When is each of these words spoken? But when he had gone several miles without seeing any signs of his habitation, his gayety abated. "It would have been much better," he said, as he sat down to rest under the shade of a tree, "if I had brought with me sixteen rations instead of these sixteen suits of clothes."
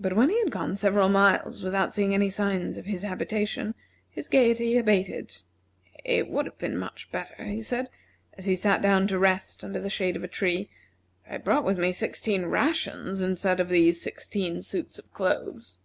But 0.00 0.14
when 0.16 0.28
he 0.28 0.36
had 0.40 0.50
gone 0.50 0.74
several 0.74 1.08
miles 1.08 1.62
without 1.62 1.94
seeing 1.94 2.12
any 2.12 2.28
signs 2.28 2.76
of 2.76 2.86
his 2.86 3.02
habitation, 3.02 3.76
his 4.10 4.26
gayety 4.26 4.76
abated. 4.76 5.36
"It 6.04 6.28
would 6.28 6.46
have 6.46 6.58
been 6.58 6.76
much 6.76 7.12
better," 7.12 7.44
he 7.44 7.62
said, 7.62 7.90
as 8.36 8.46
he 8.46 8.56
sat 8.56 8.82
down 8.82 9.06
to 9.06 9.20
rest 9.20 9.62
under 9.62 9.78
the 9.78 9.88
shade 9.88 10.16
of 10.16 10.24
a 10.24 10.26
tree, 10.26 10.68
"if 11.24 11.28
I 11.28 11.32
had 11.34 11.44
brought 11.44 11.64
with 11.64 11.78
me 11.78 11.92
sixteen 11.92 12.46
rations 12.46 13.20
instead 13.20 13.60
of 13.60 13.68
these 13.68 14.00
sixteen 14.02 14.62
suits 14.62 14.98
of 14.98 15.12
clothes." 15.14 15.78